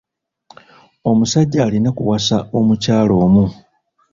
[1.09, 3.45] Omusajja alina kuwasa omukyala omu.